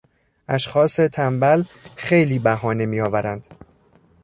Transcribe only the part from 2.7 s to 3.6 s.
میآورند.